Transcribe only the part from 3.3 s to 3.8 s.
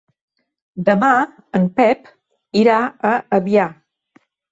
Avià.